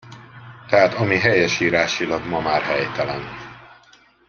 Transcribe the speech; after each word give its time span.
Tehát 0.67 0.93
ami 0.93 1.17
helyesírásilag 1.17 2.25
ma 2.25 2.39
már 2.39 2.61
helytelen. 2.61 3.21